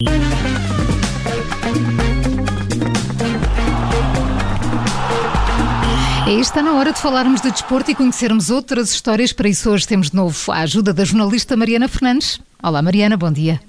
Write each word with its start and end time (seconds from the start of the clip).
É 0.00 0.06
está 6.30 6.62
na 6.62 6.74
hora 6.74 6.92
de 6.92 7.00
falarmos 7.00 7.40
de 7.40 7.50
desporto 7.50 7.90
e 7.90 7.96
conhecermos 7.96 8.48
outras 8.48 8.92
histórias. 8.92 9.32
Para 9.32 9.48
isso, 9.48 9.68
hoje 9.68 9.88
temos 9.88 10.10
de 10.10 10.16
novo 10.16 10.52
a 10.52 10.58
ajuda 10.58 10.92
da 10.94 11.04
jornalista 11.04 11.56
Mariana 11.56 11.88
Fernandes. 11.88 12.40
Olá, 12.62 12.80
Mariana, 12.80 13.16
bom 13.16 13.32
dia. 13.32 13.60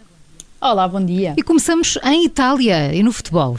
Olá, 0.62 0.88
bom 0.88 1.04
dia. 1.04 1.34
E 1.36 1.42
começamos 1.42 1.98
em 2.04 2.26
Itália 2.26 2.94
e 2.94 3.02
no 3.02 3.12
futebol. 3.12 3.58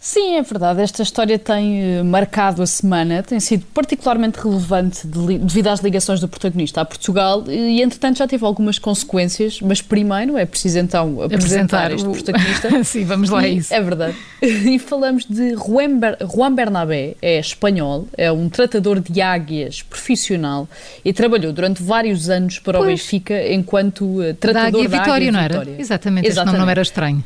Sim, 0.00 0.36
é 0.36 0.42
verdade. 0.42 0.80
Esta 0.80 1.02
história 1.02 1.38
tem 1.38 1.98
eh, 1.98 2.02
marcado 2.04 2.62
a 2.62 2.66
semana, 2.66 3.20
tem 3.20 3.40
sido 3.40 3.66
particularmente 3.74 4.38
relevante 4.38 5.04
devido 5.06 5.66
às 5.66 5.80
ligações 5.80 6.20
do 6.20 6.28
protagonista 6.28 6.80
a 6.80 6.84
Portugal 6.84 7.44
e, 7.48 7.82
entretanto, 7.82 8.18
já 8.18 8.28
teve 8.28 8.44
algumas 8.44 8.78
consequências. 8.78 9.60
Mas 9.60 9.82
primeiro 9.82 10.38
é 10.38 10.46
preciso 10.46 10.78
então 10.78 11.20
apresentar, 11.20 11.86
apresentar 11.86 11.92
este 11.92 12.06
o... 12.06 12.12
protagonista. 12.12 12.84
Sim, 12.84 13.04
vamos 13.04 13.28
lá 13.28 13.40
a 13.40 13.48
isso. 13.48 13.74
É 13.74 13.80
verdade. 13.80 14.16
E 14.68 14.78
falamos 14.78 15.24
de 15.24 15.56
Juan, 15.56 15.98
Ber... 15.98 16.16
Juan 16.20 16.54
Bernabé, 16.54 17.16
é 17.20 17.40
espanhol, 17.40 18.06
é 18.16 18.30
um 18.30 18.48
tratador 18.48 19.00
de 19.00 19.20
águias 19.20 19.82
profissional 19.82 20.68
e 21.04 21.12
trabalhou 21.12 21.52
durante 21.52 21.82
vários 21.82 22.30
anos 22.30 22.58
para 22.60 22.78
pois. 22.78 22.84
o 22.84 22.92
Benfica 22.92 23.52
enquanto 23.52 24.22
eh, 24.22 24.34
tratador 24.34 24.70
da 24.70 24.78
águia, 24.78 24.88
da 24.88 24.98
Vitória, 24.98 25.32
não 25.32 25.40
era? 25.40 25.54
Exatamente, 25.56 25.80
Exatamente. 25.80 26.28
este 26.28 26.44
nome 26.44 26.58
não 26.58 26.70
era 26.70 26.82
estranho. 26.82 27.24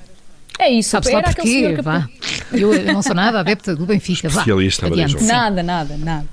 É 0.59 0.71
isso. 0.71 0.91
Sabe 0.91 1.11
lá 1.11 1.23
porquê? 1.23 1.77
Vá. 1.83 2.09
Eu 2.53 2.93
não 2.93 3.03
sou 3.03 3.15
nada 3.15 3.41
adepta 3.41 3.75
do 3.75 3.87
Benfica. 3.87 4.29
Especialista, 4.29 4.87
Vá. 4.87 5.25
Nada, 5.25 5.63
nada, 5.63 5.97
nada. 5.97 6.27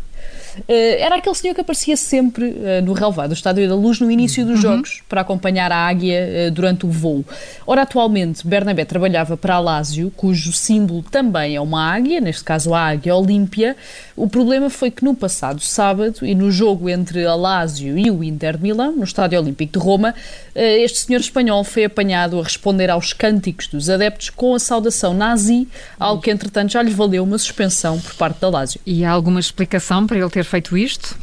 Uh, 0.57 0.63
era 0.67 1.15
aquele 1.15 1.35
senhor 1.35 1.53
que 1.53 1.61
aparecia 1.61 1.95
sempre 1.95 2.45
uh, 2.45 2.81
no 2.83 2.93
relevado 2.93 3.29
do 3.29 3.33
Estádio 3.33 3.67
da 3.67 3.75
Luz 3.75 3.99
no 3.99 4.09
início 4.09 4.45
dos 4.45 4.55
uhum. 4.55 4.61
jogos 4.61 5.01
para 5.07 5.21
acompanhar 5.21 5.71
a 5.71 5.87
águia 5.87 6.47
uh, 6.47 6.51
durante 6.51 6.85
o 6.85 6.89
voo. 6.89 7.23
Ora, 7.65 7.83
atualmente, 7.83 8.45
Bernabé 8.45 8.85
trabalhava 8.85 9.37
para 9.37 9.55
a 9.55 9.59
Lazio, 9.59 10.11
cujo 10.15 10.51
símbolo 10.51 11.03
também 11.03 11.55
é 11.55 11.61
uma 11.61 11.93
águia, 11.93 12.19
neste 12.19 12.43
caso 12.43 12.73
a 12.73 12.81
águia 12.81 13.15
Olímpia. 13.15 13.75
O 14.15 14.27
problema 14.27 14.69
foi 14.69 14.91
que 14.91 15.03
no 15.03 15.15
passado 15.15 15.61
sábado 15.61 16.25
e 16.25 16.35
no 16.35 16.51
jogo 16.51 16.89
entre 16.89 17.25
a 17.25 17.35
Lazio 17.35 17.97
e 17.97 18.11
o 18.11 18.23
Inter 18.23 18.57
de 18.57 18.63
Milão, 18.63 18.91
no 18.95 19.03
Estádio 19.03 19.39
Olímpico 19.39 19.79
de 19.79 19.79
Roma, 19.79 20.13
este 20.55 20.99
senhor 20.99 21.19
espanhol 21.19 21.63
foi 21.63 21.85
apanhado 21.85 22.39
a 22.39 22.43
responder 22.43 22.89
aos 22.89 23.13
cânticos 23.13 23.67
dos 23.67 23.89
adeptos 23.89 24.29
com 24.29 24.53
a 24.53 24.59
saudação 24.59 25.13
nazi, 25.13 25.67
algo 25.97 26.21
que 26.21 26.31
entretanto 26.31 26.71
já 26.71 26.81
lhe 26.81 26.91
valeu 26.91 27.23
uma 27.23 27.37
suspensão 27.37 27.99
por 27.99 28.13
parte 28.15 28.41
da 28.41 28.49
Lazio. 28.49 28.81
E 28.85 29.05
há 29.05 29.11
alguma 29.11 29.39
explicação 29.39 30.05
para 30.05 30.17
ele 30.17 30.29
ter 30.29 30.38
feito 30.43 30.77
isto? 30.77 31.15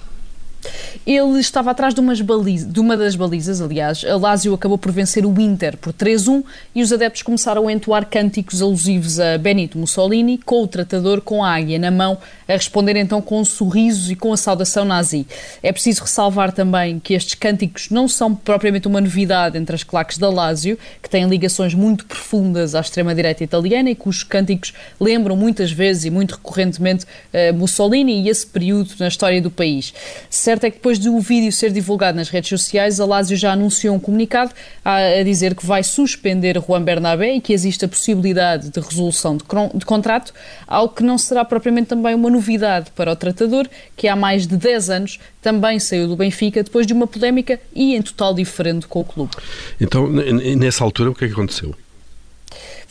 Ele 1.07 1.39
estava 1.39 1.71
atrás 1.71 1.95
de, 1.95 2.01
umas 2.01 2.21
baliza, 2.21 2.67
de 2.67 2.81
uma 2.81 2.97
das 2.97 3.15
balizas, 3.15 3.61
aliás. 3.61 4.05
A 4.05 4.17
Lazio 4.17 4.55
acabou 4.55 4.77
por 4.77 4.91
vencer 4.91 5.25
o 5.25 5.41
Inter 5.41 5.77
por 5.77 5.93
3-1 5.93 6.45
e 6.75 6.83
os 6.83 6.93
adeptos 6.93 7.23
começaram 7.23 7.69
a 7.69 7.73
entoar 7.73 8.07
cânticos 8.07 8.61
alusivos 8.61 9.21
a 9.21 9.39
Benito 9.39 9.79
Mussolini, 9.79 10.39
com 10.39 10.63
o 10.63 10.67
tratador 10.67 11.21
com 11.21 11.45
a 11.45 11.55
águia 11.55 11.79
na 11.79 11.91
mão, 11.91 12.19
a 12.49 12.53
responder 12.53 12.97
então 12.97 13.23
com 13.23 13.45
sorrisos 13.45 14.11
e 14.11 14.17
com 14.17 14.33
a 14.33 14.37
saudação 14.37 14.85
nazi. 14.85 15.27
É 15.63 15.71
preciso 15.73 16.03
ressalvar 16.03 16.53
também 16.53 16.99
que 16.99 17.15
estes 17.15 17.35
cânticos 17.35 17.89
não 17.91 18.09
são 18.09 18.35
propriamente 18.35 18.89
uma 18.89 19.01
novidade 19.01 19.57
entre 19.57 19.75
as 19.75 19.83
claques 19.83 20.19
da 20.19 20.29
Lazio, 20.29 20.79
que 21.03 21.09
têm 21.09 21.29
ligações 21.29 21.75
muito 21.75 22.05
profundas 22.07 22.75
à 22.75 22.81
extrema-direita 22.81 23.45
italiana 23.45 23.91
e 23.91 23.95
cujos 23.95 24.25
cânticos 24.25 24.73
lembram 25.01 25.37
muitas 25.37 25.71
vezes 25.71 26.05
e 26.05 26.11
muito 26.11 26.33
recorrentemente 26.33 27.05
uh, 27.05 27.55
Mussolini 27.55 28.23
e 28.23 28.29
esse 28.29 28.47
período 28.47 28.91
na 28.99 29.09
história 29.09 29.41
do 29.41 29.51
país. 29.51 29.93
Certo 30.29 30.56
é 30.65 30.71
que 30.71 30.77
depois 30.77 30.99
do 30.99 31.19
vídeo 31.19 31.51
ser 31.53 31.71
divulgado 31.71 32.17
nas 32.17 32.29
redes 32.29 32.49
sociais, 32.49 33.01
a 33.01 33.05
Lazio 33.05 33.37
já 33.37 33.53
anunciou 33.53 33.97
um 33.97 33.99
comunicado 33.99 34.53
a, 34.85 34.97
a 34.97 35.23
dizer 35.23 35.55
que 35.55 35.67
vai 35.67 35.83
suspender 35.83 36.61
Juan 36.67 36.83
Bernabé 36.83 37.35
e 37.35 37.41
que 37.41 37.53
existe 37.53 37.85
a 37.85 37.89
possibilidade 37.89 38.71
de 38.71 38.81
resolução 38.81 39.37
de, 39.37 39.45
de 39.75 39.85
contrato, 39.85 40.33
algo 40.67 40.95
que 40.95 41.03
não 41.03 41.19
será 41.19 41.45
propriamente 41.45 41.89
também 41.89 42.15
uma 42.15 42.31
novidade 42.31 42.91
para 42.95 43.13
o 43.13 43.17
tratador, 43.17 43.69
que 43.97 44.09
há 44.09 44.17
mais 44.17 44.47
de 44.47 44.57
10 44.57 44.91
anos 44.91 45.21
também 45.43 45.79
saiu 45.79 46.09
do 46.09 46.17
Benfica 46.17 46.63
depois 46.63 46.87
de 46.87 46.93
uma 46.93 47.07
polémica 47.07 47.61
e 47.75 47.95
em 47.95 48.03
total 48.03 48.35
diferente 48.35 48.87
com 48.87 49.01
o 49.01 49.05
clube. 49.05 49.33
Então, 49.81 50.09
nessa 50.11 50.83
altura, 50.83 51.11
o 51.11 51.15
que 51.15 51.25
é 51.25 51.29
que 51.29 51.35
aconteceu? 51.35 51.75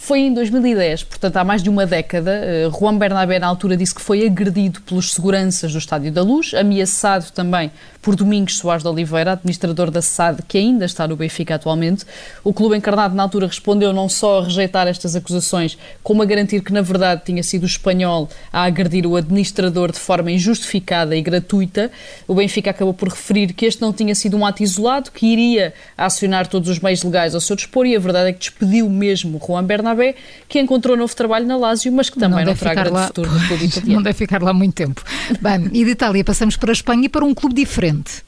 Foi 0.05 0.19
em 0.19 0.31
2010, 0.31 1.03
portanto 1.05 1.37
há 1.37 1.43
mais 1.43 1.63
de 1.63 1.69
uma 1.71 1.83
década. 1.83 2.29
Eh, 2.31 2.69
Juan 2.69 2.95
Bernabé, 2.95 3.39
na 3.39 3.47
altura, 3.47 3.75
disse 3.75 3.95
que 3.95 4.01
foi 4.03 4.23
agredido 4.23 4.79
pelos 4.81 5.11
seguranças 5.11 5.71
do 5.71 5.79
Estádio 5.79 6.11
da 6.11 6.21
Luz, 6.21 6.53
ameaçado 6.53 7.31
também 7.31 7.71
por 8.03 8.15
Domingos 8.15 8.59
Soares 8.59 8.83
de 8.83 8.87
Oliveira, 8.87 9.31
administrador 9.31 9.89
da 9.89 9.99
SAD, 9.99 10.43
que 10.47 10.59
ainda 10.59 10.85
está 10.85 11.07
no 11.07 11.15
Benfica 11.15 11.55
atualmente. 11.55 12.05
O 12.43 12.53
clube 12.53 12.77
encarnado, 12.77 13.15
na 13.15 13.23
altura, 13.23 13.47
respondeu 13.47 13.91
não 13.91 14.07
só 14.07 14.41
a 14.41 14.43
rejeitar 14.43 14.87
estas 14.87 15.15
acusações, 15.15 15.75
como 16.03 16.21
a 16.21 16.25
garantir 16.25 16.61
que, 16.61 16.71
na 16.71 16.83
verdade, 16.83 17.23
tinha 17.25 17.41
sido 17.41 17.63
o 17.63 17.65
espanhol 17.65 18.29
a 18.53 18.61
agredir 18.65 19.07
o 19.07 19.15
administrador 19.15 19.91
de 19.91 19.97
forma 19.97 20.31
injustificada 20.31 21.15
e 21.15 21.21
gratuita. 21.23 21.89
O 22.27 22.35
Benfica 22.35 22.69
acabou 22.69 22.93
por 22.93 23.09
referir 23.09 23.53
que 23.53 23.65
este 23.65 23.81
não 23.81 23.91
tinha 23.91 24.13
sido 24.13 24.37
um 24.37 24.45
ato 24.45 24.61
isolado, 24.61 25.09
que 25.09 25.25
iria 25.25 25.73
acionar 25.97 26.45
todos 26.45 26.69
os 26.69 26.77
meios 26.77 27.01
legais 27.01 27.33
ao 27.33 27.41
seu 27.41 27.55
dispor, 27.55 27.87
e 27.87 27.95
a 27.95 27.99
verdade 27.99 28.29
é 28.29 28.33
que 28.33 28.39
despediu 28.39 28.87
mesmo 28.87 29.41
Juan 29.43 29.63
Bernabé 29.63 29.94
Bernabé, 29.95 30.15
que 30.47 30.59
encontrou 30.59 30.95
novo 30.97 31.15
trabalho 31.15 31.47
na 31.47 31.57
Lazio, 31.57 31.91
mas 31.91 32.09
que 32.09 32.19
também 32.19 32.45
não, 32.45 32.53
não 32.53 32.59
grande 32.59 32.89
lá, 32.89 33.07
futuro 33.07 33.31
no 33.31 33.47
clube 33.47 33.65
italiano. 33.65 33.95
Não 33.95 34.03
deve 34.03 34.17
ficar 34.17 34.43
lá 34.43 34.53
muito 34.53 34.73
tempo. 34.75 35.03
Bem, 35.41 35.69
e 35.71 35.83
de 35.83 35.91
Itália 35.91 36.23
passamos 36.23 36.57
para 36.57 36.71
a 36.71 36.73
Espanha 36.73 37.05
e 37.05 37.09
para 37.09 37.25
um 37.25 37.33
clube 37.33 37.55
diferente. 37.55 38.23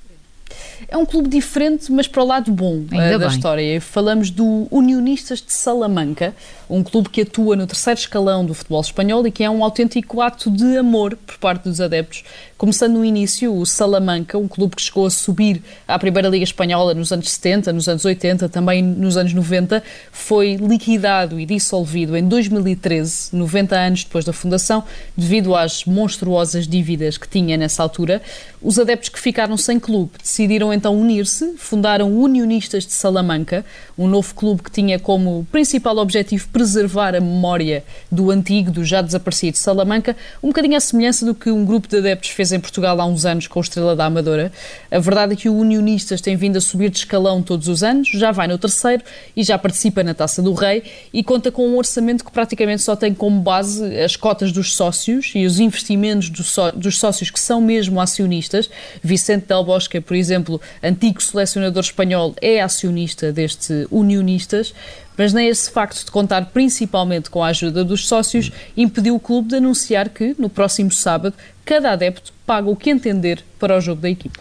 É 0.89 0.95
um 0.95 1.05
clube 1.05 1.27
diferente, 1.27 1.91
mas 1.91 2.07
para 2.07 2.23
o 2.23 2.25
lado 2.25 2.49
bom 2.49 2.77
uh, 2.77 3.19
da 3.19 3.27
história. 3.27 3.81
Falamos 3.81 4.29
do 4.29 4.67
Unionistas 4.71 5.41
de 5.41 5.51
Salamanca, 5.51 6.33
um 6.69 6.81
clube 6.81 7.09
que 7.09 7.21
atua 7.21 7.57
no 7.57 7.67
terceiro 7.67 7.99
escalão 7.99 8.45
do 8.45 8.53
futebol 8.53 8.79
espanhol 8.79 9.27
e 9.27 9.31
que 9.31 9.43
é 9.43 9.49
um 9.49 9.65
autêntico 9.65 10.21
ato 10.21 10.49
de 10.49 10.77
amor 10.77 11.17
por 11.25 11.37
parte 11.39 11.63
dos 11.63 11.81
adeptos. 11.81 12.23
Começando 12.57 12.93
no 12.93 13.05
início, 13.05 13.53
o 13.53 13.65
Salamanca, 13.65 14.37
um 14.37 14.47
clube 14.47 14.77
que 14.77 14.81
chegou 14.81 15.05
a 15.05 15.09
subir 15.09 15.61
à 15.87 15.99
Primeira 15.99 16.27
Liga 16.29 16.43
Espanhola 16.43 16.93
nos 16.93 17.11
anos 17.11 17.29
70, 17.31 17.71
nos 17.71 17.87
anos 17.87 18.03
80, 18.03 18.49
também 18.49 18.81
nos 18.81 19.17
anos 19.17 19.33
90, 19.33 19.83
foi 20.11 20.55
liquidado 20.55 21.39
e 21.39 21.45
dissolvido 21.45 22.17
em 22.17 22.27
2013, 22.27 23.35
90 23.35 23.75
anos 23.75 24.03
depois 24.05 24.25
da 24.25 24.33
fundação, 24.33 24.83
devido 25.15 25.53
às 25.53 25.85
monstruosas 25.85 26.67
dívidas 26.67 27.17
que 27.17 27.27
tinha 27.27 27.57
nessa 27.57 27.83
altura. 27.83 28.21
Os 28.61 28.79
adeptos 28.79 29.09
que 29.09 29.19
ficaram 29.19 29.55
sem 29.55 29.79
clube 29.79 30.11
decidiram 30.19 30.73
então 30.77 30.95
unir-se, 30.95 31.55
fundaram 31.57 32.11
Unionistas 32.17 32.85
de 32.85 32.93
Salamanca, 32.93 33.65
um 33.97 34.07
novo 34.07 34.33
clube 34.33 34.63
que 34.63 34.71
tinha 34.71 34.99
como 34.99 35.45
principal 35.51 35.97
objetivo 35.97 36.47
preservar 36.49 37.15
a 37.15 37.19
memória 37.19 37.83
do 38.11 38.31
antigo, 38.31 38.71
do 38.71 38.85
já 38.85 39.01
desaparecido 39.01 39.57
Salamanca, 39.57 40.15
um 40.41 40.47
bocadinho 40.47 40.77
à 40.77 40.79
semelhança 40.79 41.25
do 41.25 41.33
que 41.33 41.49
um 41.49 41.65
grupo 41.65 41.87
de 41.87 41.97
adeptos 41.97 42.29
fez 42.29 42.51
em 42.51 42.59
Portugal 42.59 43.01
há 43.01 43.05
uns 43.05 43.25
anos 43.25 43.47
com 43.47 43.59
o 43.59 43.61
Estrela 43.61 43.95
da 43.95 44.05
Amadora. 44.05 44.51
A 44.91 44.99
verdade 44.99 45.33
é 45.33 45.35
que 45.35 45.49
o 45.49 45.55
Unionistas 45.55 46.21
tem 46.21 46.35
vindo 46.35 46.57
a 46.57 46.61
subir 46.61 46.89
de 46.89 46.99
escalão 46.99 47.41
todos 47.41 47.67
os 47.67 47.83
anos, 47.83 48.07
já 48.07 48.31
vai 48.31 48.47
no 48.47 48.57
terceiro 48.57 49.03
e 49.35 49.43
já 49.43 49.57
participa 49.57 50.03
na 50.03 50.13
Taça 50.13 50.41
do 50.41 50.53
Rei 50.53 50.83
e 51.11 51.23
conta 51.23 51.51
com 51.51 51.67
um 51.67 51.77
orçamento 51.77 52.23
que 52.23 52.31
praticamente 52.31 52.83
só 52.83 52.95
tem 52.95 53.13
como 53.13 53.41
base 53.41 53.83
as 53.99 54.15
cotas 54.15 54.51
dos 54.51 54.75
sócios 54.75 55.31
e 55.33 55.45
os 55.45 55.59
investimentos 55.59 56.29
dos 56.29 56.97
sócios 56.99 57.31
que 57.31 57.39
são 57.39 57.59
mesmo 57.59 57.99
acionistas. 57.99 58.69
Vicente 59.03 59.47
Del 59.47 59.63
Bosque, 59.63 59.99
por 59.99 60.15
exemplo, 60.15 60.61
antigo 60.83 61.21
selecionador 61.21 61.83
espanhol, 61.83 62.35
é 62.41 62.61
acionista 62.61 63.31
deste 63.31 63.87
Unionistas 63.91 64.73
mas 65.17 65.33
nem 65.33 65.47
esse 65.47 65.71
facto 65.71 66.05
de 66.05 66.11
contar 66.11 66.45
principalmente 66.45 67.29
com 67.29 67.43
a 67.43 67.47
ajuda 67.47 67.83
dos 67.83 68.07
sócios 68.07 68.51
impediu 68.77 69.15
o 69.15 69.19
clube 69.19 69.49
de 69.49 69.55
anunciar 69.55 70.09
que, 70.09 70.35
no 70.37 70.47
próximo 70.47 70.91
sábado, 70.91 71.35
cada 71.65 71.91
adepto 71.91 72.31
paga 72.45 72.69
o 72.69 72.75
que 72.75 72.91
entender 72.91 73.43
para 73.59 73.75
o 73.75 73.81
jogo 73.81 73.99
da 73.99 74.09
equipe. 74.09 74.37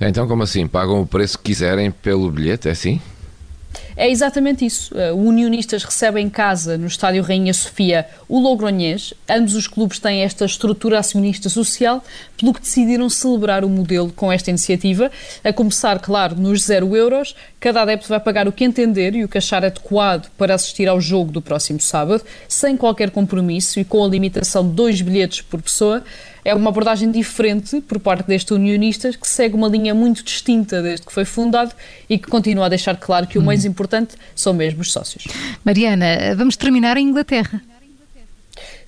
Então, 0.00 0.26
como 0.26 0.42
assim? 0.42 0.66
Pagam 0.66 1.00
o 1.00 1.06
preço 1.06 1.38
que 1.38 1.44
quiserem 1.44 1.90
pelo 1.90 2.30
bilhete, 2.30 2.68
é 2.68 2.72
assim? 2.72 3.00
É 3.96 4.08
exatamente 4.08 4.64
isso. 4.64 4.94
Uh, 4.94 5.14
o 5.14 5.28
Unionistas 5.28 5.84
recebe 5.84 6.20
em 6.20 6.28
casa, 6.28 6.78
no 6.78 6.86
Estádio 6.86 7.22
Rainha 7.22 7.52
Sofia, 7.52 8.06
o 8.28 8.38
Logronhês. 8.38 9.12
Ambos 9.28 9.54
os 9.54 9.66
clubes 9.66 9.98
têm 9.98 10.22
esta 10.22 10.44
estrutura 10.44 10.98
acionista 10.98 11.48
social, 11.48 12.02
pelo 12.36 12.54
que 12.54 12.60
decidiram 12.60 13.08
celebrar 13.08 13.64
o 13.64 13.68
modelo 13.68 14.12
com 14.12 14.32
esta 14.32 14.50
iniciativa. 14.50 15.10
A 15.42 15.52
começar, 15.52 15.98
claro, 15.98 16.36
nos 16.36 16.62
zero 16.62 16.96
euros. 16.96 17.34
Cada 17.58 17.82
adepto 17.82 18.08
vai 18.08 18.20
pagar 18.20 18.48
o 18.48 18.52
que 18.52 18.64
entender 18.64 19.14
e 19.14 19.24
o 19.24 19.28
que 19.28 19.38
achar 19.38 19.64
adequado 19.64 20.30
para 20.38 20.54
assistir 20.54 20.88
ao 20.88 21.00
jogo 21.00 21.30
do 21.30 21.42
próximo 21.42 21.80
sábado, 21.80 22.24
sem 22.48 22.76
qualquer 22.76 23.10
compromisso 23.10 23.78
e 23.78 23.84
com 23.84 24.04
a 24.04 24.08
limitação 24.08 24.66
de 24.66 24.74
dois 24.74 25.00
bilhetes 25.00 25.42
por 25.42 25.60
pessoa. 25.60 26.02
É 26.44 26.54
uma 26.54 26.70
abordagem 26.70 27.10
diferente 27.10 27.80
por 27.82 27.98
parte 27.98 28.26
deste 28.26 28.54
unionistas 28.54 29.16
que 29.16 29.28
segue 29.28 29.54
uma 29.54 29.68
linha 29.68 29.94
muito 29.94 30.22
distinta 30.22 30.82
desde 30.82 31.06
que 31.06 31.12
foi 31.12 31.24
fundado 31.24 31.72
e 32.08 32.18
que 32.18 32.28
continua 32.28 32.66
a 32.66 32.68
deixar 32.68 32.96
claro 32.96 33.26
que 33.26 33.38
o 33.38 33.42
mais 33.42 33.64
hum. 33.64 33.68
importante 33.68 34.14
são 34.34 34.52
mesmo 34.52 34.80
os 34.80 34.92
sócios. 34.92 35.24
Mariana, 35.64 36.34
vamos 36.36 36.56
terminar 36.56 36.96
em 36.96 37.08
Inglaterra. 37.08 37.60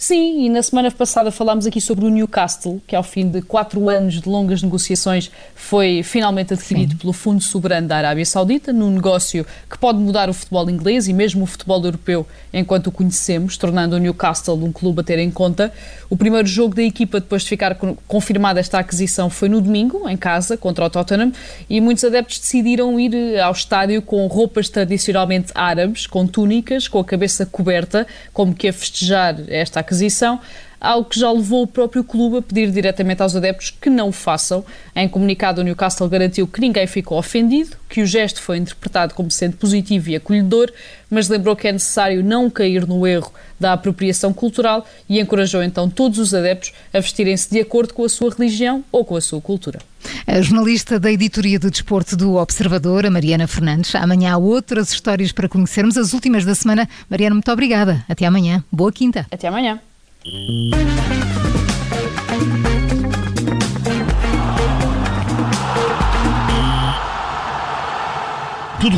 Sim, 0.03 0.47
e 0.47 0.49
na 0.49 0.65
semana 0.65 0.91
passada 0.91 1.31
falámos 1.31 1.65
aqui 1.65 1.81
sobre 1.81 2.05
o 2.05 2.09
Newcastle, 2.09 2.83
que 2.89 2.97
ao 2.97 3.05
fim 3.05 3.29
de 3.29 3.41
quatro 3.41 3.89
anos 3.89 4.21
de 4.21 4.29
longas 4.29 4.61
negociações 4.61 5.31
foi 5.55 6.03
finalmente 6.03 6.53
adquirido 6.53 6.95
Sim. 6.95 6.99
pelo 6.99 7.13
Fundo 7.13 7.41
Soberano 7.41 7.87
da 7.87 7.99
Arábia 7.99 8.27
Saudita, 8.27 8.73
num 8.73 8.91
negócio 8.91 9.47
que 9.71 9.79
pode 9.79 10.01
mudar 10.01 10.29
o 10.29 10.35
futebol 10.35 10.69
inglês 10.69 11.07
e 11.07 11.13
mesmo 11.13 11.45
o 11.45 11.47
futebol 11.47 11.81
europeu 11.85 12.27
enquanto 12.53 12.89
o 12.89 12.91
conhecemos, 12.91 13.57
tornando 13.57 13.95
o 13.95 13.99
Newcastle 14.01 14.57
um 14.65 14.73
clube 14.73 15.03
a 15.03 15.05
ter 15.05 15.21
em 15.21 15.31
conta. 15.31 15.73
O 16.11 16.17
primeiro 16.17 16.49
jogo 16.49 16.75
da 16.75 16.83
equipa 16.83 17.21
depois 17.21 17.43
de 17.43 17.51
ficar 17.51 17.77
confirmada 18.09 18.59
esta 18.59 18.81
aquisição 18.81 19.31
foi 19.31 19.49
no 19.49 19.61
domingo, 19.61 20.09
em 20.09 20.17
casa, 20.17 20.57
contra 20.57 20.85
o 20.85 20.91
Tottenham, 20.91 21.31
e 21.71 21.81
muitos 21.81 22.03
adeptos 22.03 22.41
decidiram 22.41 22.99
ir 22.99 23.15
eh, 23.15 23.41
ao 23.41 23.53
estádio 23.53 24.03
com 24.03 24.27
roupas 24.27 24.69
tradicionalmente 24.69 25.53
árabes, 25.55 26.09
com 26.09 26.27
túnicas, 26.27 26.89
com 26.89 26.99
a 26.99 27.05
cabeça 27.05 27.47
coberta, 27.47 28.05
como 28.33 28.53
que 28.53 28.67
a 28.67 28.73
festejar 28.73 29.37
esta 29.49 29.79
aquisição 29.79 29.92
aquisição, 29.93 30.41
algo 30.83 31.09
que 31.09 31.19
já 31.19 31.31
levou 31.31 31.63
o 31.63 31.67
próprio 31.67 32.03
clube 32.03 32.39
a 32.39 32.43
pedir 32.43 32.71
diretamente 32.73 33.23
aos 33.23 33.37
adeptos 33.37 33.71
que 33.71 33.89
não 33.89 34.09
o 34.09 34.13
façam. 34.13 34.65
Em 34.95 35.09
comunicado, 35.09 35.61
o 35.61 35.65
Newcastle 35.65 36.09
garantiu 36.09 36.47
que 36.47 36.61
ninguém 36.61 36.87
ficou 36.89 37.17
ofendido, 37.17 37.77
que 37.89 38.03
o 38.03 38.07
gesto 38.07 38.43
foi 38.43 38.59
interpretado 38.59 39.15
como 39.15 39.31
sendo 39.31 39.57
positivo 39.57 40.11
e 40.11 40.17
acolhedor, 40.17 40.73
mas 41.09 41.29
lembrou 41.29 41.55
que 41.55 41.69
é 41.69 41.73
necessário 41.73 42.25
não 42.25 42.51
cair 42.51 42.87
no 42.87 43.07
erro 43.07 43.33
da 43.61 43.75
apropriação 43.75 44.33
cultural 44.33 44.85
e 45.09 45.21
encorajou 45.21 45.63
então 45.63 45.89
todos 45.89 46.19
os 46.19 46.35
adeptos 46.35 46.73
a 46.93 46.99
vestirem-se 46.99 47.49
de 47.49 47.61
acordo 47.61 47.95
com 47.95 48.05
a 48.05 48.09
sua 48.09 48.31
religião 48.31 48.85
ou 48.91 49.05
com 49.05 49.15
a 49.15 49.21
sua 49.21 49.41
cultura. 49.41 49.79
A 50.27 50.41
jornalista 50.41 50.99
da 50.99 51.13
editoria 51.13 51.61
do 51.61 51.71
desporto 51.71 52.17
do 52.17 52.35
Observador, 52.35 53.07
a 53.07 53.11
Mariana 53.11 53.47
Fernandes. 53.47 53.95
Amanhã 53.95 54.33
há 54.33 54.37
outras 54.37 54.93
histórias 54.93 55.31
para 55.31 55.49
conhecermos, 55.49 55.97
as 55.97 56.13
últimas 56.13 56.45
da 56.45 56.57
semana. 56.57 56.89
Mariana, 57.09 57.37
muito 57.37 57.53
obrigada. 57.53 58.05
Até 58.09 58.27
amanhã. 58.27 58.65
Boa 58.73 58.91
quinta. 58.91 59.27
Até 59.31 59.47
amanhã. 59.47 59.81
Tudo 60.23 60.35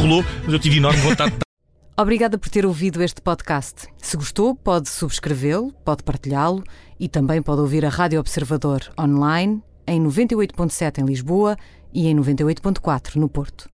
rolou, 0.00 0.22
mas 0.44 0.52
eu 0.52 0.58
tive 0.58 0.76
enorme 0.76 1.00
vontade. 1.00 1.34
Obrigada 1.96 2.36
por 2.36 2.50
ter 2.50 2.66
ouvido 2.66 3.02
este 3.02 3.22
podcast. 3.22 3.88
Se 3.96 4.18
gostou, 4.18 4.54
pode 4.54 4.90
subscrevê-lo, 4.90 5.72
pode 5.82 6.02
partilhá-lo 6.02 6.62
e 7.00 7.08
também 7.08 7.40
pode 7.40 7.62
ouvir 7.62 7.86
a 7.86 7.88
Rádio 7.88 8.20
Observador 8.20 8.82
online 9.00 9.62
em 9.86 10.02
98.7 10.02 10.98
em 10.98 11.06
Lisboa 11.06 11.56
e 11.94 12.06
em 12.06 12.14
98.4 12.14 13.16
no 13.16 13.30
Porto. 13.30 13.70